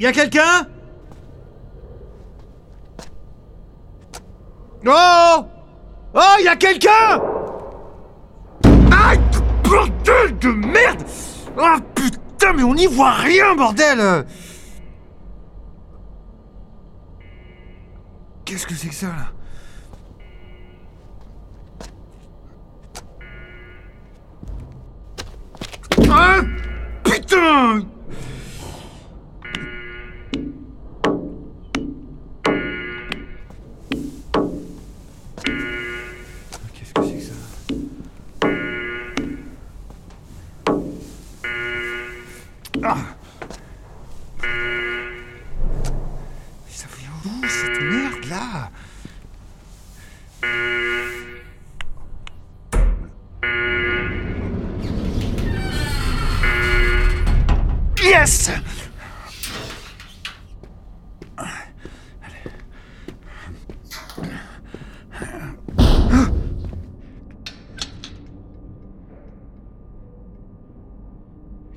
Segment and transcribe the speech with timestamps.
[0.00, 0.66] Y a quelqu'un?
[4.86, 5.46] Oh!
[6.14, 7.20] Oh, y a quelqu'un?
[8.90, 9.20] Aïe
[9.62, 11.02] Bordel de merde!
[11.54, 14.24] Oh putain, mais on n'y voit rien, bordel!
[18.46, 19.32] Qu'est-ce que c'est que ça là?
[26.10, 26.40] Ah
[27.04, 27.82] Putain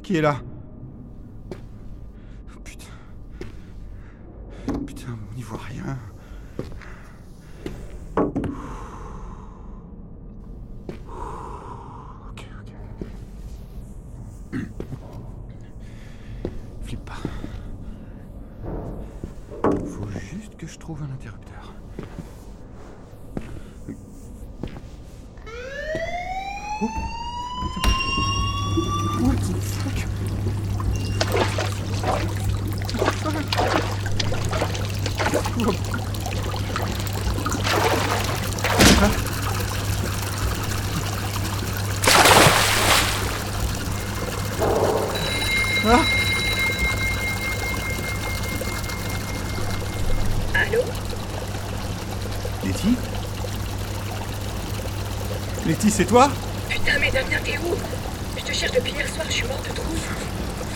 [0.03, 0.35] Qui est là?
[2.55, 2.85] Oh, Putain.
[4.85, 5.97] Putain, on n'y voit rien.
[12.29, 12.71] Ok, ok.
[16.81, 17.13] Flippe pas.
[19.63, 21.73] Faut juste que je trouve un interrupteur.
[26.81, 26.89] Oh
[29.23, 30.03] What the fuck
[35.65, 35.69] Ah
[50.55, 50.81] Allô
[52.65, 52.95] Letty
[55.65, 56.29] Letty, c'est toi
[56.69, 57.75] Putain, mais Damien, t'es où
[58.37, 59.83] Je te cherche depuis hier soir, je suis morte de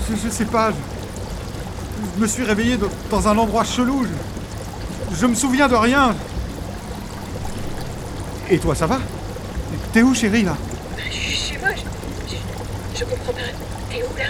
[0.10, 0.72] je, je sais pas.
[0.72, 0.76] Je,
[2.16, 4.06] je me suis réveillé dans, dans un endroit chelou.
[4.06, 4.37] Je,
[5.20, 6.16] je me souviens de rien.
[8.50, 9.00] Et toi, ça va?
[9.94, 10.56] T'es où, chérie, là?
[10.96, 13.40] Bah, je suis chez moi, je, je, je comprends pas.
[13.90, 14.26] T'es où là?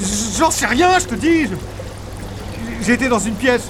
[0.00, 1.46] Je- J'en sais rien, je te dis.
[2.82, 3.62] J'étais dans une pièce.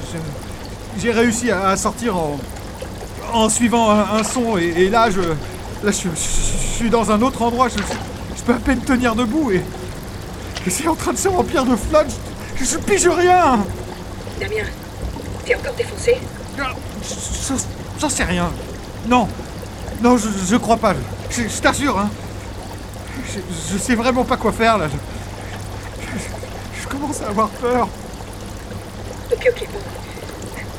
[1.01, 2.39] J'ai réussi à, à sortir en,
[3.33, 4.59] en suivant un, un son.
[4.59, 7.69] Et, et là, je, là je, je- je suis dans un autre endroit.
[7.69, 7.77] Je,
[8.37, 9.51] je peux à peine tenir debout.
[9.53, 9.63] Et,
[10.67, 12.11] et c'est en train de se remplir de flotte.
[12.57, 13.61] Je, je pige rien.
[14.41, 14.65] Damien,
[15.45, 16.17] t'es encore défoncé
[16.57, 18.51] je- je- J'en sais rien.
[19.07, 19.29] Non.
[20.03, 20.95] Non, je, je crois pas.
[21.31, 22.11] Je, je t'assure, hein.
[23.27, 23.39] Je,
[23.73, 24.87] je sais vraiment pas quoi faire, là.
[26.81, 27.89] Je, commence à avoir peur.
[29.33, 29.79] Ok, ok, bon.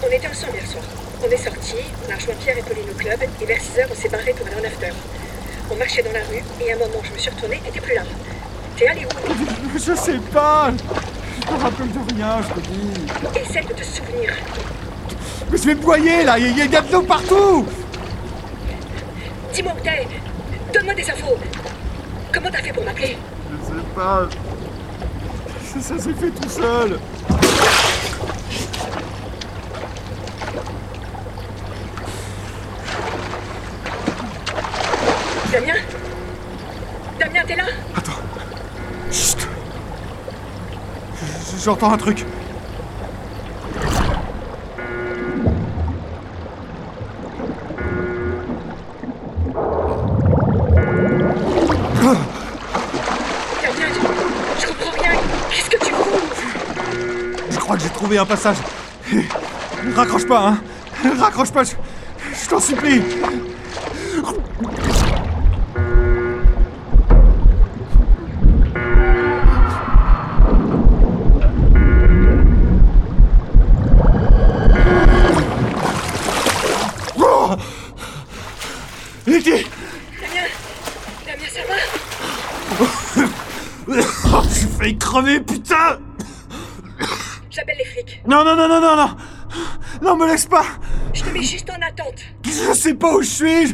[0.05, 0.83] On était ensemble hier soir.
[1.25, 1.75] On est sortis,
[2.07, 4.45] on a rejoint Pierre et Pauline au club, et vers 6h, on s'est barré pour
[4.45, 4.91] aller en after.
[5.71, 7.79] On marchait dans la rue, et à un moment, je me suis retournée, et t'es
[7.79, 8.01] plus là.
[8.77, 9.77] T'es allé où?
[9.79, 10.71] Je sais pas.
[11.45, 13.39] Je me rappelle de rien, je te dis.
[13.39, 14.33] Essaie de te souvenir.
[15.51, 16.37] Mais je vais me noyer, là.
[16.39, 17.65] Il y, a- de l'eau partout.
[19.53, 20.07] Dis-moi où t'es
[20.73, 21.37] Donne-moi des infos
[22.33, 23.17] Comment t'as fait pour m'appeler?
[23.51, 24.27] Je sais pas.
[25.73, 26.97] Ça, ça s'est fait tout seul.
[35.51, 35.82] Damien,
[57.75, 58.57] que j'ai trouvé un passage.
[59.95, 60.57] Raccroche pas, hein.
[61.17, 61.71] Raccroche pas, je,
[62.43, 63.01] je t'en supplie.
[82.79, 85.99] Oh, J'ai failli crever, putain
[87.49, 88.23] J'appelle les flics.
[88.27, 89.15] Non, non, non, non, non, non
[90.01, 90.65] Non, me laisse pas
[91.13, 92.21] Je te mets juste en attente.
[92.45, 93.73] Je sais pas où je suis je...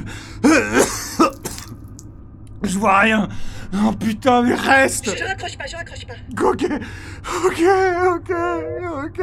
[2.64, 3.30] Je vois rien
[3.74, 6.16] Oh putain, mais reste Je raccroche pas, je raccroche pas.
[6.44, 6.66] Ok,
[7.46, 7.64] ok,
[8.16, 8.32] ok,
[9.06, 9.22] ok.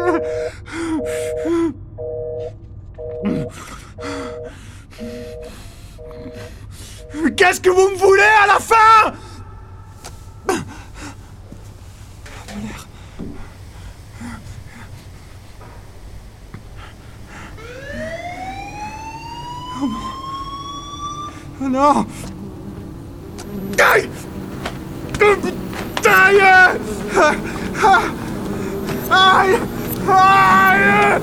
[7.22, 9.12] Mais qu'est-ce que vous me voulez à la fin?
[21.76, 22.06] Non
[23.78, 24.08] Aïe
[26.06, 26.40] Aïe
[29.10, 29.58] Aïe.
[30.08, 31.20] Aïe.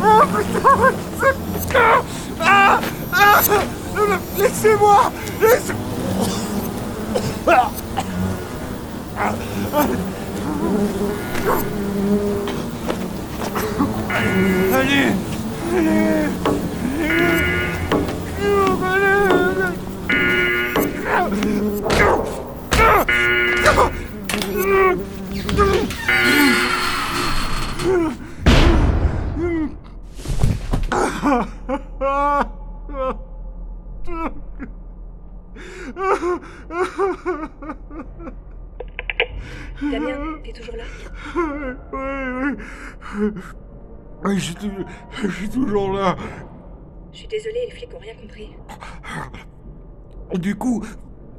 [0.00, 0.22] Oh
[2.40, 2.80] ah,
[3.12, 3.40] ah,
[4.38, 5.12] Laissez-moi.
[5.40, 5.74] Laissez...
[14.18, 15.12] Allez
[15.76, 16.28] Allez Damien,
[16.98, 17.57] t'es
[44.36, 44.70] je suis,
[45.22, 46.16] je suis toujours là.
[47.12, 48.50] Je suis désolée, les flics ont rien compris.
[50.34, 50.84] Du coup.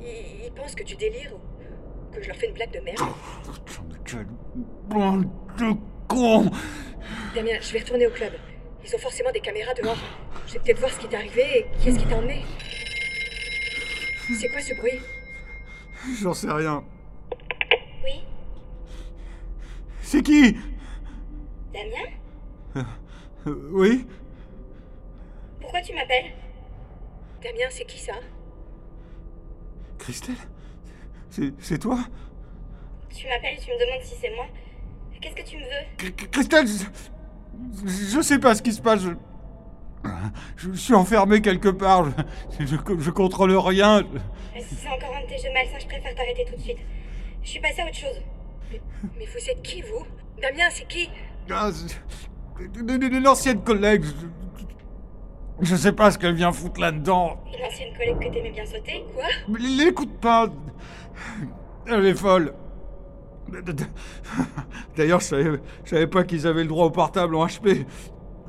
[0.02, 3.00] Ils, ils pensent que tu délires ou que je leur fais une blague de merde.
[4.90, 5.26] Bande
[5.60, 5.76] de
[6.08, 6.50] cons
[7.36, 8.34] Damien, je vais retourner au club.
[8.84, 9.98] Ils ont forcément des caméras dehors.
[10.48, 12.44] Je vais peut-être voir ce qui t'est arrivé et qui est-ce qui t'a emmené.
[14.34, 15.00] C'est quoi ce bruit?
[16.22, 16.84] J'en sais rien.
[18.04, 18.24] Oui
[20.02, 20.56] C'est qui?
[21.74, 22.19] Damien?
[22.75, 22.83] Euh,
[23.71, 24.06] Oui
[25.62, 26.31] Pourquoi tu m'appelles?
[27.42, 28.13] Damien, c'est qui ça?
[29.98, 30.36] Christelle?
[31.30, 32.00] C'est c'est toi?
[33.16, 34.45] Tu m'appelles, tu me demandes si c'est moi.
[35.21, 36.12] Qu'est-ce que tu me veux?
[36.31, 39.01] Christelle, je, je sais pas ce qui se passe.
[39.01, 39.12] Je,
[40.57, 42.06] je suis enfermé quelque part.
[42.60, 44.04] Je, contrôle rien.
[44.60, 46.77] Si c'est encore un de tes jeux malsains, je préfère t'arrêter tout de suite.
[47.44, 48.21] Je suis passée à autre chose.
[48.71, 48.81] Mais,
[49.18, 50.06] mais vous êtes qui, vous?
[50.42, 51.10] Damien, c'est qui?
[51.50, 52.00] Ah, c'est-
[52.60, 54.04] Une ancienne collègue.
[55.62, 57.38] Je, je sais pas ce qu'elle vient foutre là-dedans.
[57.48, 59.24] Une ancienne collègue que t'aimais bien sauter, quoi?
[59.48, 60.48] Mais L'écoute pas.
[61.88, 62.54] Elle est folle.
[64.96, 67.86] D'ailleurs, je savais, je savais pas qu'ils avaient le droit au portable en HP.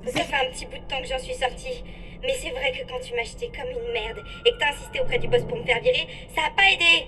[0.07, 1.85] Ça fait un petit bout de temps que j'en suis sortie.
[2.23, 5.01] Mais c'est vrai que quand tu m'as jeté comme une merde et que t'as insisté
[5.01, 7.07] auprès du boss pour me faire virer, ça a pas aidé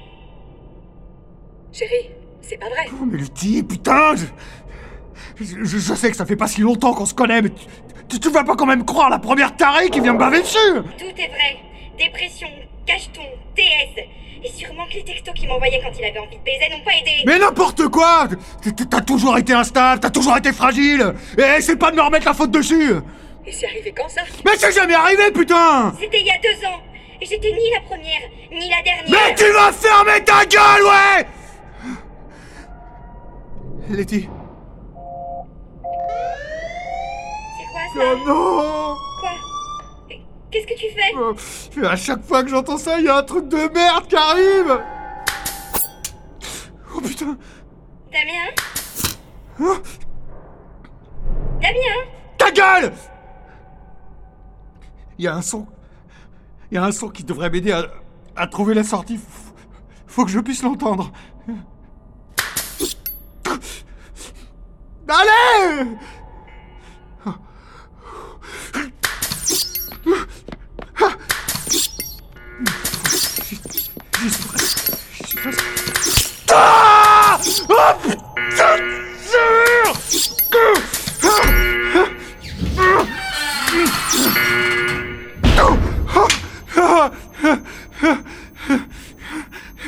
[1.70, 2.10] Chérie,
[2.40, 2.87] c'est pas vrai.
[2.93, 4.26] Oh, mais Lutti, putain je,
[5.40, 7.64] je, sais que ça fait pas si longtemps qu'on se connaît, mais tu,
[8.08, 10.58] tu, tu vas pas quand même croire la première tarée qui vient me baver dessus
[10.98, 11.58] Tout est vrai.
[11.98, 12.48] Dépression,
[12.86, 13.22] cacheton,
[13.54, 14.02] TS.
[14.44, 16.92] Et sûrement que les textos qu'il m'envoyait quand il avait envie de baiser n'ont pas
[17.00, 17.22] aidé.
[17.26, 18.26] Mais n'importe quoi
[18.90, 22.34] T'as toujours été instable, t'as toujours été fragile Et c'est pas de me remettre la
[22.34, 22.94] faute dessus
[23.46, 24.22] Et c'est arrivé quand ça?
[24.44, 26.80] Mais c'est jamais arrivé, putain C'était il y a deux ans.
[27.20, 29.28] Et j'étais ni la première, ni la dernière.
[29.28, 31.26] Mais tu vas fermer ta gueule, ouais
[33.90, 34.28] Letty.
[37.58, 39.31] C'est quoi ça Oh non Quoi
[40.51, 41.34] Qu'est-ce que tu fais Oh,
[41.87, 44.81] À chaque fois que j'entends ça, il y a un truc de merde qui arrive
[46.94, 47.37] Oh putain
[48.13, 48.51] Damien
[49.61, 49.77] Oh,
[51.61, 51.99] Damien
[52.39, 52.93] Ta gueule
[55.19, 55.67] Il y a un son.
[56.70, 57.84] Il y a un son qui devrait m'aider à,
[58.37, 59.20] à trouver la sortie.
[60.06, 61.13] Faut que je puisse l'entendre.
[65.08, 65.96] Allez
[76.54, 78.76] Ah Oh putain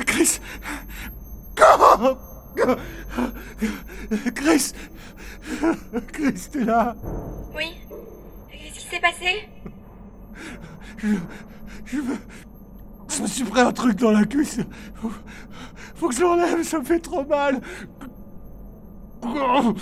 [0.07, 0.39] Chris
[4.37, 4.73] Chris
[6.13, 6.97] Chris, t'es là
[7.55, 7.77] Oui
[8.51, 9.49] Qu'est-ce qui s'est passé?
[10.99, 12.17] Je me...
[13.17, 14.59] Je me suis pris un truc dans la cuisse.
[15.95, 17.61] Faut, que je l'enlève, ça me fait trop mal.
[19.23, 19.75] J'en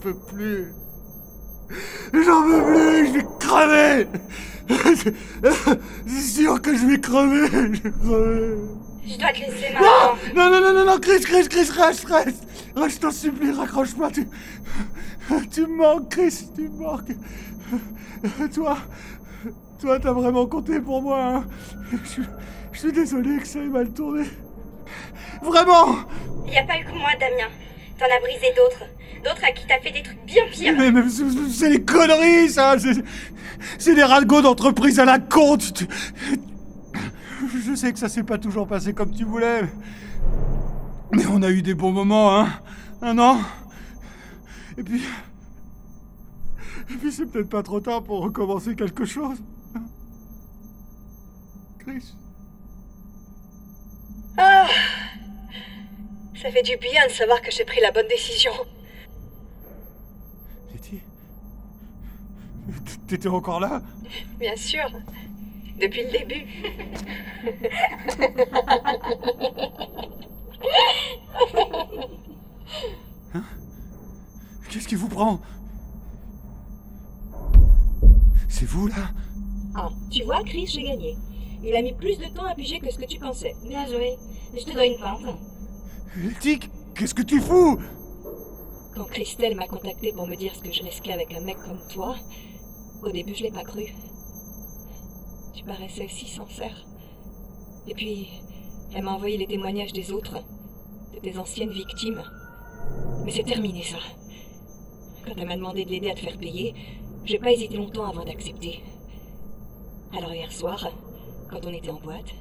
[0.00, 0.72] peux plus.
[2.12, 4.08] J'en peux plus, je vais crever.
[6.06, 7.46] C'est sûr que je vais crever.
[7.46, 8.56] Je vais crever.
[9.06, 10.16] Je dois te laisser maintenant.
[10.34, 13.94] Non, non, non, non, non, Chris, Chris, Chris, reste, reste Reste, je t'en supplie, raccroche
[13.94, 14.28] pas, tu...
[15.50, 17.12] Tu me manques, Chris, tu me manques.
[18.54, 18.78] Toi,
[19.80, 21.18] toi, t'as vraiment compté pour moi.
[21.22, 21.44] Hein.
[22.04, 22.22] Je,
[22.72, 24.24] je suis désolé que ça ait mal tourné.
[25.42, 25.96] Vraiment
[26.46, 27.50] Il n'y a pas eu que moi, Damien.
[27.98, 28.84] T'en as brisé d'autres.
[29.24, 30.74] D'autres à qui t'as fait des trucs bien pires.
[30.76, 32.76] Mais, mais c'est- des conneries, ça
[33.78, 35.86] C'est- des ragots d'entreprise à la compte Tu-
[37.66, 39.62] Je sais que ça s'est pas toujours passé comme tu voulais.
[41.12, 42.48] Mais on a eu des bons moments, hein
[43.02, 43.38] Un an
[44.78, 45.02] Et puis...
[46.90, 49.38] Et puis c'est peut-être pas trop tard pour recommencer quelque chose.
[49.74, 49.82] hein
[51.78, 52.14] Chris
[54.36, 54.68] Ah
[56.40, 58.52] Ça fait du bien de savoir que j'ai pris la bonne décision.
[60.72, 61.00] Letty
[63.08, 63.82] T'étais encore là?
[64.38, 64.84] Bien sûr.
[65.80, 66.46] Depuis le début.
[74.70, 75.40] Qu'est-ce qui vous prend?
[78.48, 79.10] C'est vous, là?
[79.74, 81.16] Ah, tu vois, Chris, j'ai gagné.
[81.62, 83.54] Il a mis plus de temps à piger que ce que tu pensais.
[83.64, 84.16] Bien joué.
[84.56, 85.38] Je te dois une pinte.
[86.16, 86.60] Letty,
[86.94, 87.78] qu'est-ce que tu fous?
[88.94, 91.80] Quand Christelle m'a contacté pour me dire ce que je risquais avec un mec comme
[91.92, 92.16] toi,
[93.02, 93.84] au début je l'ai pas cru.
[95.54, 96.86] Tu paraissais si sincère.
[97.86, 98.28] Et puis,
[98.94, 100.42] elle m'a envoyé les témoignages des autres,
[101.14, 102.22] de tes anciennes victimes.
[103.24, 103.98] Mais c'est terminé ça.
[105.26, 106.74] Quand elle m'a demandé de l'aider à te faire payer,
[107.24, 108.82] j'ai pas hésité longtemps avant d'accepter.
[110.16, 110.88] Alors hier soir,
[111.50, 112.32] quand on était en boîte,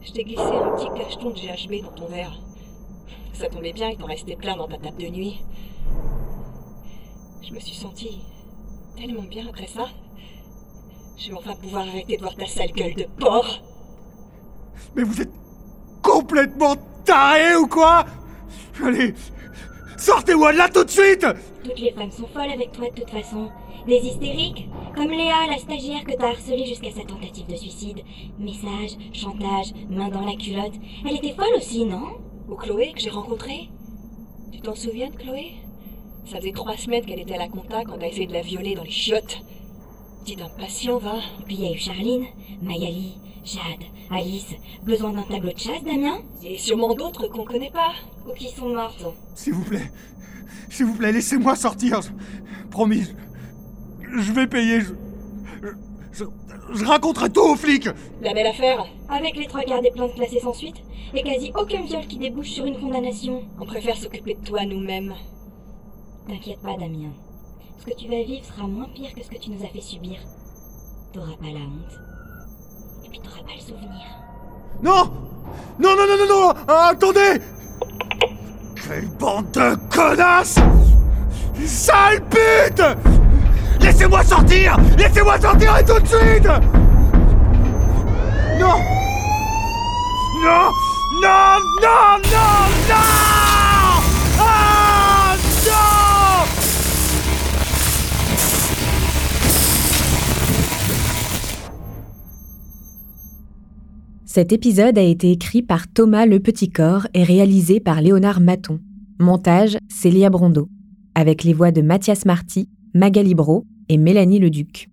[0.00, 2.38] je t'ai glissé un petit cacheton de GHB dans ton verre.
[3.32, 5.42] Ça tombait bien, il t'en restait plein dans ta table de nuit.
[7.42, 8.20] Je me suis sentie
[8.96, 9.88] tellement bien après ça.
[11.16, 13.60] Je vais enfin pouvoir arrêter de voir ta sale gueule de porc.
[14.94, 15.32] Mais vous êtes
[16.02, 18.04] complètement taré ou quoi?
[18.82, 19.14] Allez,
[20.00, 21.26] sortez-moi de là tout de suite
[21.62, 23.50] Toutes les femmes sont folles avec toi de toute façon.
[23.86, 28.02] Des hystériques Comme Léa, la stagiaire que t'as harcelée jusqu'à sa tentative de suicide.
[28.38, 30.74] Message, chantage, main dans la culotte.
[31.06, 32.18] Elle était folle aussi, non?
[32.48, 33.68] Ou Chloé que j'ai rencontrée.
[34.52, 35.52] Tu t'en souviens de Chloé?
[36.24, 38.74] Ça faisait trois semaines qu'elle était à la compta quand t'as essayé de la violer
[38.74, 39.40] dans les chiottes.
[40.24, 41.16] Dis impatient, va.
[41.40, 42.26] Et puis il y a eu Charline,
[42.62, 44.54] Mayali, Jade, Alice.
[44.84, 46.18] Besoin d'un tableau de chasse, Damien?
[46.42, 47.92] Et sûrement d'autres qu'on connaît pas.
[48.28, 49.04] Ou qui sont mortes
[49.34, 49.90] S'il vous plaît,
[50.68, 52.00] s'il vous plaît, laissez-moi sortir.
[52.70, 53.04] Promis,
[54.02, 54.80] je, je vais payer.
[54.80, 54.92] Je,
[55.62, 55.68] je,
[56.12, 56.24] je-
[56.72, 57.88] je raconterai tout aux flics.
[58.20, 58.86] La belle affaire.
[59.08, 60.76] Avec les trois quarts des plaintes classées sans suite,
[61.14, 63.42] et quasi aucun viol qui débouche sur une condamnation.
[63.60, 65.14] On préfère s'occuper de toi nous-mêmes.
[66.28, 67.10] T'inquiète pas, Damien.
[67.78, 69.80] Ce que tu vas vivre sera moins pire que ce que tu nous as fait
[69.80, 70.18] subir.
[71.12, 71.98] T'auras pas la honte.
[73.18, 74.06] Pas souvenir.
[74.82, 75.10] Non!
[75.78, 77.40] Non, non, non, non, non Ah, Attendez!
[78.76, 80.58] Quelle bande de connasses!
[81.66, 82.82] Sale pute!
[83.80, 84.76] Laissez-moi sortir!
[84.96, 86.46] Laissez-moi sortir et tout de suite!
[88.58, 88.78] Non!
[90.42, 90.70] Non!
[91.20, 93.49] Non, non, non, non
[104.32, 108.78] Cet épisode a été écrit par Thomas Le Petit Corps et réalisé par Léonard Maton.
[109.18, 110.68] Montage, Célia Brondeau.
[111.16, 114.88] Avec les voix de Mathias Marty, Magali Bro et Mélanie Leduc.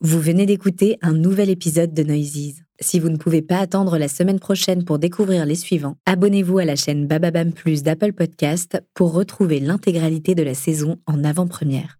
[0.00, 2.62] Vous venez d'écouter un nouvel épisode de Noises.
[2.80, 6.64] Si vous ne pouvez pas attendre la semaine prochaine pour découvrir les suivants, abonnez-vous à
[6.64, 11.98] la chaîne Bababam Plus d'Apple Podcast pour retrouver l'intégralité de la saison en avant-première.